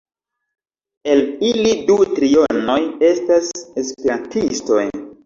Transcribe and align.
El 1.11 1.19
ili 1.49 1.73
du 1.89 1.97
trionoj 2.19 2.79
estas 3.11 3.53
esperantistoj. 3.83 4.81